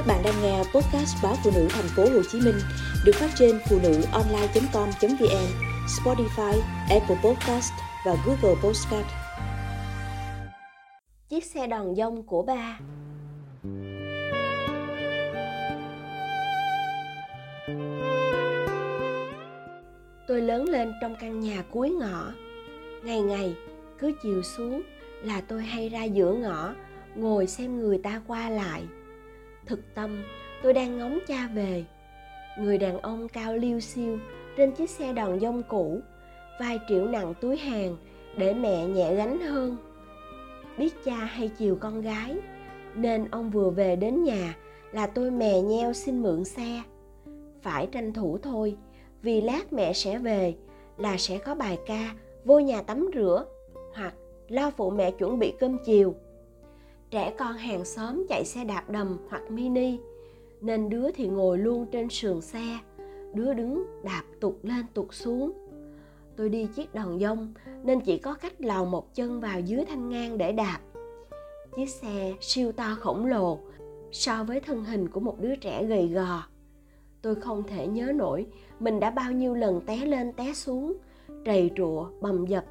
Các 0.00 0.06
bạn 0.06 0.22
đang 0.24 0.42
nghe 0.42 0.58
podcast 0.58 1.16
báo 1.22 1.34
phụ 1.44 1.50
nữ 1.54 1.66
thành 1.70 1.84
phố 1.96 2.02
Hồ 2.02 2.22
Chí 2.32 2.40
Minh 2.40 2.54
được 3.04 3.12
phát 3.14 3.30
trên 3.38 3.58
phụ 3.68 3.78
nữ 3.82 4.02
online.com.vn, 4.12 5.46
Spotify, 5.86 6.60
Apple 6.90 7.16
Podcast 7.24 7.72
và 8.06 8.16
Google 8.26 8.60
Podcast. 8.62 9.06
Chiếc 11.28 11.44
xe 11.44 11.66
đòn 11.66 11.94
dông 11.94 12.22
của 12.22 12.42
ba 12.42 12.78
Tôi 20.28 20.40
lớn 20.40 20.68
lên 20.68 20.92
trong 21.00 21.16
căn 21.20 21.40
nhà 21.40 21.62
cuối 21.70 21.90
ngõ. 21.90 22.32
Ngày 23.04 23.20
ngày, 23.20 23.54
cứ 23.98 24.12
chiều 24.22 24.42
xuống 24.42 24.82
là 25.22 25.40
tôi 25.48 25.62
hay 25.62 25.88
ra 25.88 26.04
giữa 26.04 26.32
ngõ 26.32 26.74
ngồi 27.14 27.46
xem 27.46 27.80
người 27.80 27.98
ta 27.98 28.22
qua 28.26 28.50
lại 28.50 28.82
thực 29.70 29.94
tâm, 29.94 30.22
tôi 30.62 30.72
đang 30.72 30.98
ngóng 30.98 31.18
cha 31.26 31.48
về. 31.54 31.84
Người 32.58 32.78
đàn 32.78 32.98
ông 32.98 33.28
cao 33.28 33.56
liêu 33.56 33.80
xiêu 33.80 34.18
trên 34.56 34.72
chiếc 34.72 34.90
xe 34.90 35.12
đòn 35.12 35.40
dông 35.40 35.62
cũ, 35.68 36.00
vai 36.60 36.78
triệu 36.88 37.06
nặng 37.06 37.34
túi 37.40 37.56
hàng 37.56 37.96
để 38.36 38.54
mẹ 38.54 38.86
nhẹ 38.86 39.14
gánh 39.14 39.40
hơn. 39.40 39.76
Biết 40.78 41.04
cha 41.04 41.14
hay 41.14 41.48
chiều 41.48 41.76
con 41.80 42.00
gái, 42.00 42.36
nên 42.94 43.24
ông 43.30 43.50
vừa 43.50 43.70
về 43.70 43.96
đến 43.96 44.24
nhà 44.24 44.56
là 44.92 45.06
tôi 45.06 45.30
mè 45.30 45.60
nheo 45.60 45.92
xin 45.92 46.22
mượn 46.22 46.44
xe. 46.44 46.82
Phải 47.62 47.88
tranh 47.92 48.12
thủ 48.12 48.38
thôi, 48.42 48.76
vì 49.22 49.40
lát 49.40 49.72
mẹ 49.72 49.92
sẽ 49.92 50.18
về 50.18 50.54
là 50.98 51.16
sẽ 51.16 51.38
có 51.38 51.54
bài 51.54 51.78
ca 51.86 52.14
vô 52.44 52.58
nhà 52.58 52.82
tắm 52.82 53.10
rửa 53.14 53.44
hoặc 53.94 54.14
lo 54.48 54.70
phụ 54.70 54.90
mẹ 54.90 55.10
chuẩn 55.10 55.38
bị 55.38 55.52
cơm 55.60 55.78
chiều 55.84 56.14
trẻ 57.10 57.34
con 57.38 57.52
hàng 57.52 57.84
xóm 57.84 58.26
chạy 58.28 58.44
xe 58.44 58.64
đạp 58.64 58.90
đầm 58.90 59.18
hoặc 59.28 59.50
mini, 59.50 59.98
nên 60.60 60.88
đứa 60.88 61.10
thì 61.10 61.28
ngồi 61.28 61.58
luôn 61.58 61.86
trên 61.92 62.08
sườn 62.10 62.40
xe, 62.40 62.78
đứa 63.34 63.54
đứng 63.54 63.86
đạp 64.02 64.22
tụt 64.40 64.54
lên 64.62 64.86
tụt 64.94 65.06
xuống. 65.10 65.52
Tôi 66.36 66.48
đi 66.48 66.66
chiếc 66.76 66.94
đòn 66.94 67.18
dông, 67.20 67.54
nên 67.82 68.00
chỉ 68.00 68.18
có 68.18 68.34
cách 68.34 68.60
lào 68.60 68.84
một 68.84 69.14
chân 69.14 69.40
vào 69.40 69.60
dưới 69.60 69.84
thanh 69.84 70.08
ngang 70.08 70.38
để 70.38 70.52
đạp. 70.52 70.78
Chiếc 71.76 71.88
xe 71.88 72.32
siêu 72.40 72.72
to 72.72 72.96
khổng 73.00 73.26
lồ, 73.26 73.58
so 74.12 74.44
với 74.44 74.60
thân 74.60 74.84
hình 74.84 75.08
của 75.08 75.20
một 75.20 75.40
đứa 75.40 75.56
trẻ 75.56 75.84
gầy 75.84 76.08
gò. 76.08 76.42
Tôi 77.22 77.34
không 77.34 77.62
thể 77.62 77.86
nhớ 77.86 78.12
nổi 78.14 78.46
mình 78.80 79.00
đã 79.00 79.10
bao 79.10 79.32
nhiêu 79.32 79.54
lần 79.54 79.80
té 79.80 79.96
lên 79.96 80.32
té 80.32 80.52
xuống, 80.54 80.92
trầy 81.44 81.70
trụa, 81.76 82.06
bầm 82.20 82.46
dập, 82.46 82.64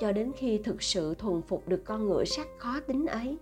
cho 0.00 0.12
đến 0.12 0.32
khi 0.36 0.58
thực 0.58 0.82
sự 0.82 1.14
thuần 1.14 1.42
phục 1.42 1.68
được 1.68 1.84
con 1.84 2.08
ngựa 2.08 2.24
sắt 2.24 2.46
khó 2.58 2.80
tính 2.80 3.06
ấy 3.06 3.36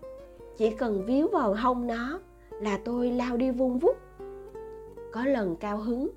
chỉ 0.59 0.71
cần 0.71 1.05
víu 1.05 1.29
vào 1.29 1.55
hông 1.55 1.87
nó 1.87 2.21
là 2.61 2.79
tôi 2.85 3.11
lao 3.11 3.37
đi 3.37 3.51
vung 3.51 3.79
vút. 3.79 3.97
Có 5.13 5.25
lần 5.25 5.57
cao 5.57 5.77
hứng, 5.77 6.09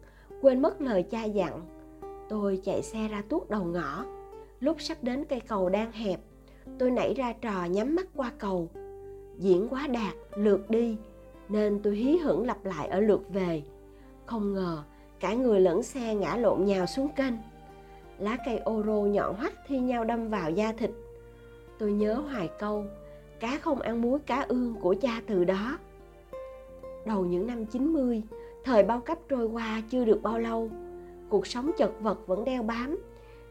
quên 0.42 0.62
mất 0.62 0.82
lời 0.82 1.04
cha 1.04 1.24
dặn, 1.24 1.62
tôi 2.30 2.60
chạy 2.64 2.82
xe 2.82 3.08
ra 3.08 3.24
tuốt 3.30 3.50
đầu 3.50 3.64
ngõ. 3.64 4.06
Lúc 4.60 4.82
sắp 4.82 4.98
đến 5.02 5.26
cây 5.26 5.40
cầu 5.40 5.70
đang 5.70 5.92
hẹp, 5.92 6.20
tôi 6.80 6.92
nảy 6.92 7.14
ra 7.14 7.34
trò 7.34 7.66
nhắm 7.66 7.96
mắt 7.96 8.06
qua 8.16 8.32
cầu. 8.38 8.70
Diễn 9.38 9.68
quá 9.70 9.88
đạt, 9.88 10.14
lượt 10.36 10.70
đi, 10.70 10.98
nên 11.50 11.80
tôi 11.84 11.96
hí 11.96 12.18
hửng 12.18 12.48
lặp 12.48 12.66
lại 12.66 12.88
ở 12.88 13.00
lượt 13.00 13.22
về. 13.30 13.64
Không 14.26 14.54
ngờ, 14.54 14.84
cả 15.20 15.34
người 15.34 15.60
lẫn 15.60 15.84
xe 15.84 16.16
ngã 16.16 16.36
lộn 16.36 16.66
nhào 16.66 16.86
xuống 16.86 17.10
kênh. 17.16 17.34
Lá 18.20 18.38
cây 18.46 18.58
ô 18.58 18.84
rô 18.86 19.02
nhọn 19.02 19.36
hoắt 19.36 19.54
thi 19.68 19.80
nhau 19.80 20.04
đâm 20.04 20.30
vào 20.30 20.52
da 20.52 20.72
thịt. 20.72 20.92
Tôi 21.80 21.92
nhớ 21.92 22.14
hoài 22.14 22.50
câu 22.60 22.86
cá 23.42 23.58
không 23.58 23.82
ăn 23.82 24.02
muối 24.02 24.20
cá 24.20 24.42
ương 24.42 24.76
của 24.82 24.96
cha 25.02 25.22
từ 25.28 25.44
đó. 25.44 25.78
Đầu 27.06 27.26
những 27.26 27.48
năm 27.48 27.66
90, 27.66 28.22
thời 28.64 28.84
bao 28.84 29.00
cấp 29.00 29.18
trôi 29.30 29.46
qua 29.46 29.82
chưa 29.90 30.06
được 30.06 30.20
bao 30.24 30.40
lâu, 30.40 30.70
cuộc 31.30 31.48
sống 31.48 31.72
chật 31.78 31.92
vật 32.02 32.28
vẫn 32.28 32.46
đeo 32.46 32.64
bám, 32.64 32.98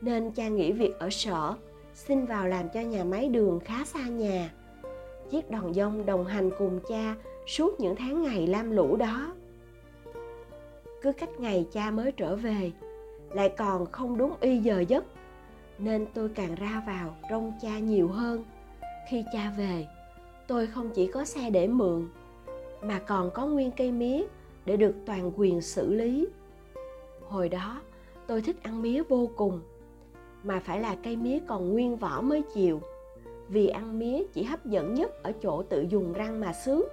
nên 0.00 0.30
cha 0.30 0.48
nghỉ 0.48 0.72
việc 0.72 0.98
ở 0.98 1.10
sở, 1.10 1.54
xin 1.94 2.26
vào 2.26 2.48
làm 2.48 2.68
cho 2.74 2.80
nhà 2.80 3.04
máy 3.04 3.28
đường 3.28 3.60
khá 3.64 3.84
xa 3.84 4.08
nhà. 4.08 4.52
Chiếc 5.30 5.50
đòn 5.50 5.74
dông 5.74 6.06
đồng 6.06 6.24
hành 6.24 6.50
cùng 6.58 6.80
cha 6.88 7.14
suốt 7.46 7.80
những 7.80 7.96
tháng 7.96 8.22
ngày 8.22 8.46
lam 8.46 8.70
lũ 8.70 8.96
đó. 8.96 9.34
Cứ 11.02 11.12
cách 11.12 11.40
ngày 11.40 11.66
cha 11.72 11.90
mới 11.90 12.12
trở 12.12 12.36
về, 12.36 12.72
lại 13.30 13.48
còn 13.48 13.86
không 13.86 14.18
đúng 14.18 14.32
y 14.40 14.58
giờ 14.58 14.80
giấc, 14.88 15.04
nên 15.78 16.06
tôi 16.14 16.28
càng 16.28 16.54
ra 16.54 16.82
vào 16.86 17.16
trông 17.30 17.52
cha 17.62 17.78
nhiều 17.78 18.08
hơn 18.08 18.44
khi 19.10 19.24
cha 19.32 19.52
về, 19.56 19.86
tôi 20.46 20.66
không 20.66 20.90
chỉ 20.94 21.06
có 21.06 21.24
xe 21.24 21.50
để 21.50 21.68
mượn, 21.68 22.08
mà 22.82 22.98
còn 22.98 23.30
có 23.30 23.46
nguyên 23.46 23.70
cây 23.70 23.92
mía 23.92 24.22
để 24.64 24.76
được 24.76 24.94
toàn 25.06 25.32
quyền 25.36 25.60
xử 25.60 25.94
lý. 25.94 26.28
Hồi 27.28 27.48
đó, 27.48 27.80
tôi 28.26 28.42
thích 28.42 28.56
ăn 28.62 28.82
mía 28.82 29.02
vô 29.02 29.30
cùng, 29.36 29.60
mà 30.42 30.60
phải 30.64 30.80
là 30.80 30.96
cây 31.02 31.16
mía 31.16 31.38
còn 31.48 31.72
nguyên 31.72 31.96
vỏ 31.96 32.20
mới 32.20 32.42
chịu, 32.54 32.80
vì 33.48 33.68
ăn 33.68 33.98
mía 33.98 34.22
chỉ 34.32 34.42
hấp 34.42 34.66
dẫn 34.66 34.94
nhất 34.94 35.22
ở 35.22 35.32
chỗ 35.42 35.62
tự 35.62 35.86
dùng 35.88 36.12
răng 36.12 36.40
mà 36.40 36.52
xước 36.52 36.86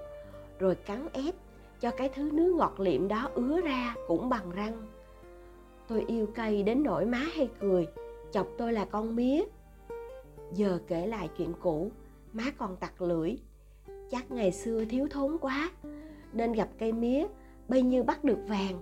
rồi 0.60 0.76
cắn 0.76 1.08
ép 1.14 1.36
cho 1.80 1.92
cái 1.92 2.10
thứ 2.10 2.30
nước 2.34 2.56
ngọt 2.58 2.80
liệm 2.80 3.08
đó 3.08 3.30
ứa 3.34 3.62
ra 3.62 3.96
cũng 4.08 4.30
bằng 4.30 4.52
răng. 4.52 4.88
Tôi 5.88 6.04
yêu 6.08 6.28
cây 6.36 6.64
đến 6.64 6.84
nỗi 6.84 7.06
má 7.06 7.22
hay 7.36 7.50
cười, 7.60 7.88
chọc 8.32 8.48
tôi 8.58 8.74
là 8.74 8.86
con 8.86 9.16
mía. 9.16 9.44
Giờ 10.54 10.80
kể 10.88 11.08
lại 11.08 11.30
chuyện 11.38 11.54
cũ 11.62 11.92
má 12.38 12.44
còn 12.58 12.76
tặc 12.76 13.02
lưỡi. 13.02 13.36
Chắc 14.10 14.32
ngày 14.32 14.52
xưa 14.52 14.86
thiếu 14.86 15.08
thốn 15.12 15.38
quá, 15.42 15.72
nên 16.34 16.54
gặp 16.54 16.70
cây 16.80 16.92
mía 16.92 17.28
bây 17.68 17.82
như 17.82 18.04
bắt 18.04 18.24
được 18.24 18.40
vàng. 18.48 18.80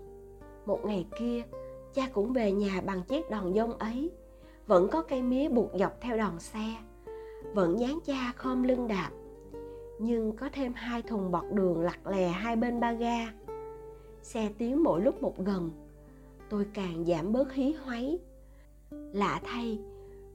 Một 0.66 0.80
ngày 0.86 1.06
kia, 1.20 1.42
cha 1.94 2.10
cũng 2.14 2.34
về 2.34 2.52
nhà 2.52 2.82
bằng 2.86 3.04
chiếc 3.04 3.30
đòn 3.30 3.54
dông 3.54 3.78
ấy. 3.78 4.12
Vẫn 4.68 4.88
có 4.92 5.02
cây 5.02 5.22
mía 5.22 5.50
buộc 5.50 5.72
dọc 5.80 6.02
theo 6.02 6.18
đòn 6.18 6.40
xe, 6.40 6.76
vẫn 7.54 7.80
dán 7.80 8.00
cha 8.06 8.34
khom 8.36 8.64
lưng 8.64 8.88
đạp. 8.88 9.10
Nhưng 10.00 10.36
có 10.36 10.50
thêm 10.54 10.74
hai 10.74 11.02
thùng 11.02 11.32
bọt 11.32 11.44
đường 11.52 11.82
lặt 11.82 12.08
lè 12.08 12.28
hai 12.28 12.56
bên 12.56 12.80
ba 12.80 12.94
ga. 12.94 13.34
Xe 14.22 14.50
tiến 14.58 14.84
mỗi 14.84 15.02
lúc 15.02 15.22
một 15.22 15.38
gần, 15.38 15.72
tôi 16.50 16.66
càng 16.74 17.06
giảm 17.06 17.32
bớt 17.34 17.54
hí 17.54 17.74
hoáy. 17.74 18.20
Lạ 18.92 19.42
thay, 19.44 19.80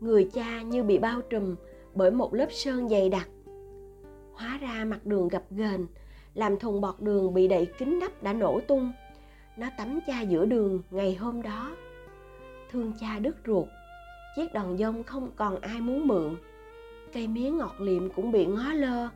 người 0.01 0.31
cha 0.33 0.63
như 0.63 0.83
bị 0.83 0.99
bao 0.99 1.21
trùm 1.21 1.57
bởi 1.95 2.11
một 2.11 2.35
lớp 2.35 2.47
sơn 2.51 2.89
dày 2.89 3.09
đặc. 3.09 3.29
Hóa 4.33 4.59
ra 4.61 4.85
mặt 4.85 5.07
đường 5.07 5.29
gập 5.29 5.43
ghềnh, 5.51 5.87
làm 6.35 6.59
thùng 6.59 6.81
bọt 6.81 6.95
đường 7.01 7.35
bị 7.35 7.49
đậy 7.49 7.67
kín 7.79 7.99
nắp 7.99 8.23
đã 8.23 8.33
nổ 8.33 8.61
tung. 8.61 8.93
Nó 9.57 9.67
tắm 9.79 10.01
cha 10.07 10.21
giữa 10.21 10.45
đường 10.45 10.83
ngày 10.91 11.15
hôm 11.15 11.43
đó. 11.43 11.77
Thương 12.71 12.93
cha 13.01 13.19
đứt 13.19 13.37
ruột, 13.47 13.69
chiếc 14.37 14.53
đòn 14.53 14.79
dông 14.79 15.03
không 15.03 15.31
còn 15.37 15.61
ai 15.61 15.81
muốn 15.81 16.09
mượn. 16.09 16.37
Cây 17.13 17.29
mía 17.29 17.51
ngọt 17.51 17.75
liệm 17.79 18.11
cũng 18.11 18.33
bị 18.33 18.47
ngó 18.47 18.73
lơ. 18.73 19.09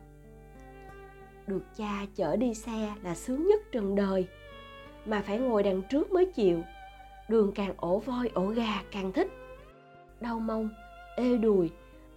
Được 1.47 1.63
cha 1.77 2.05
chở 2.15 2.35
đi 2.35 2.53
xe 2.53 2.93
là 3.03 3.15
sướng 3.15 3.47
nhất 3.47 3.61
trần 3.71 3.95
đời, 3.95 4.27
mà 5.05 5.21
phải 5.21 5.37
ngồi 5.37 5.63
đằng 5.63 5.81
trước 5.89 6.11
mới 6.11 6.25
chịu. 6.25 6.61
Đường 7.29 7.51
càng 7.55 7.73
ổ 7.77 7.99
voi 7.99 8.29
ổ 8.33 8.45
gà 8.45 8.81
càng 8.91 9.11
thích. 9.11 9.27
Đau 10.21 10.39
mông 10.39 10.69
ê 11.17 11.37
đùi 11.37 11.69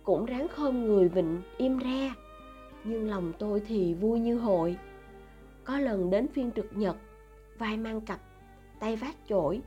cũng 0.08 0.24
ráng 0.24 0.48
khom 0.48 0.84
người 0.84 1.08
vịnh 1.08 1.42
im 1.56 1.80
re. 1.80 2.12
Nhưng 2.84 3.10
lòng 3.10 3.32
tôi 3.38 3.62
thì 3.68 3.94
vui 3.94 4.20
như 4.20 4.38
hội. 4.38 4.76
Có 5.64 5.78
lần 5.78 6.10
đến 6.10 6.26
phiên 6.34 6.50
trực 6.56 6.66
nhật, 6.76 6.96
vai 7.58 7.76
mang 7.76 8.00
cặp, 8.00 8.20
tay 8.80 8.96
vác 8.96 9.14
chổi. 9.28 9.60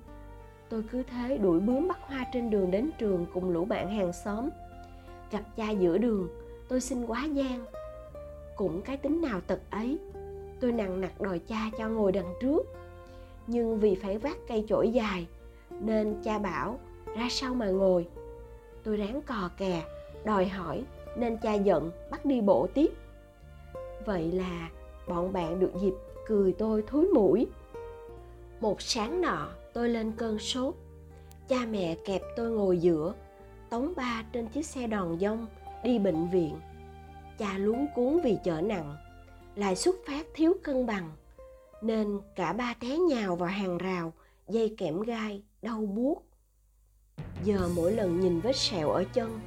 Tôi 0.69 0.84
cứ 0.91 1.03
thế 1.03 1.38
đuổi 1.38 1.59
bướm 1.59 1.88
bắt 1.88 2.00
hoa 2.01 2.25
trên 2.34 2.50
đường 2.50 2.72
đến 2.72 2.90
trường 2.97 3.25
cùng 3.34 3.50
lũ 3.50 3.66
bạn 3.66 3.90
hàng 3.90 4.13
xóm. 4.13 4.50
Gặp 5.31 5.44
cha 5.56 5.69
giữa 5.69 5.97
đường, 5.97 6.30
tôi 6.68 6.81
xin 6.81 7.06
quá 7.06 7.25
gian. 7.25 7.66
Cũng 8.56 8.81
cái 8.81 8.97
tính 8.97 9.22
nào 9.22 9.41
tật 9.41 9.59
ấy, 9.69 9.97
tôi 10.59 10.72
nặng 10.72 11.01
nặc 11.01 11.22
đòi 11.22 11.39
cha 11.39 11.69
cho 11.77 11.89
ngồi 11.89 12.12
đằng 12.12 12.33
trước. 12.42 12.62
Nhưng 13.48 13.80
vì 13.80 13.95
phải 13.95 14.18
vác 14.18 14.38
cây 14.48 14.66
chổi 14.68 14.89
dài, 14.89 15.27
nên 15.80 16.16
cha 16.24 16.39
bảo, 16.39 16.80
ra 17.18 17.27
sau 17.30 17.54
mà 17.54 17.68
ngồi. 17.68 18.07
Tôi 18.83 18.98
ráng 18.98 19.21
cò 19.21 19.50
kè 19.57 19.83
đòi 20.25 20.47
hỏi 20.47 20.83
nên 21.15 21.38
cha 21.38 21.53
giận, 21.53 21.91
bắt 22.12 22.25
đi 22.25 22.41
bộ 22.41 22.68
tiếp. 22.73 22.91
Vậy 24.06 24.31
là 24.31 24.69
bọn 25.07 25.33
bạn 25.33 25.59
được 25.59 25.71
dịp 25.81 25.94
cười 26.27 26.53
tôi 26.53 26.83
thúi 26.88 27.07
mũi. 27.07 27.47
Một 28.59 28.81
sáng 28.81 29.21
nọ, 29.21 29.47
tôi 29.73 29.89
lên 29.89 30.12
cơn 30.18 30.39
sốt. 30.39 30.75
Cha 31.47 31.65
mẹ 31.71 31.95
kẹp 32.06 32.21
tôi 32.35 32.51
ngồi 32.51 32.77
giữa, 32.77 33.13
tống 33.69 33.94
ba 33.95 34.23
trên 34.33 34.47
chiếc 34.47 34.65
xe 34.65 34.88
đòn 34.88 35.19
dông 35.19 35.45
đi 35.83 36.00
bệnh 36.00 36.29
viện. 36.29 36.59
Cha 37.38 37.57
luống 37.57 37.88
cuốn 37.95 38.19
vì 38.23 38.38
chở 38.44 38.62
nặng 38.62 38.95
lại 39.56 39.75
xuất 39.75 39.95
phát 40.07 40.27
thiếu 40.33 40.53
cân 40.63 40.85
bằng, 40.85 41.12
nên 41.81 42.19
cả 42.35 42.53
ba 42.53 42.73
té 42.79 42.97
nhào 42.97 43.35
vào 43.35 43.50
hàng 43.50 43.77
rào, 43.77 44.13
dây 44.47 44.75
kẽm 44.77 45.01
gai, 45.01 45.44
đau 45.62 45.79
buốt. 45.79 46.23
Giờ 47.44 47.69
mỗi 47.75 47.91
lần 47.91 48.19
nhìn 48.19 48.39
vết 48.39 48.56
sẹo 48.56 48.89
ở 48.89 49.03
chân 49.13 49.39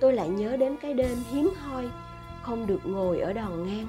tôi 0.00 0.12
lại 0.12 0.28
nhớ 0.28 0.56
đến 0.56 0.76
cái 0.82 0.94
đêm 0.94 1.18
hiếm 1.30 1.50
hoi, 1.56 1.88
không 2.42 2.66
được 2.66 2.80
ngồi 2.84 3.20
ở 3.20 3.32
đòn 3.32 3.66
ngang, 3.66 3.86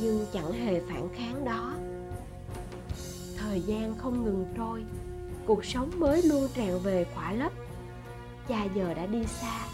nhưng 0.00 0.26
chẳng 0.32 0.52
hề 0.52 0.80
phản 0.80 1.08
kháng 1.14 1.44
đó. 1.44 1.74
Thời 3.36 3.60
gian 3.60 3.94
không 3.98 4.24
ngừng 4.24 4.46
trôi, 4.56 4.84
cuộc 5.46 5.64
sống 5.64 5.90
mới 5.96 6.22
luôn 6.22 6.48
tràn 6.54 6.78
về 6.78 7.06
khỏa 7.14 7.32
lấp. 7.32 7.52
Cha 8.48 8.64
giờ 8.74 8.94
đã 8.94 9.06
đi 9.06 9.24
xa, 9.24 9.66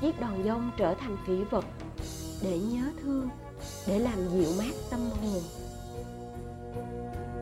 chiếc 0.00 0.20
đòn 0.20 0.44
dông 0.44 0.70
trở 0.76 0.94
thành 0.94 1.16
kỷ 1.26 1.44
vật 1.50 1.64
để 2.42 2.58
nhớ 2.58 2.82
thương, 3.02 3.28
để 3.86 3.98
làm 3.98 4.28
dịu 4.32 4.52
mát 4.58 4.74
tâm 4.90 5.00
hồn. 5.00 5.42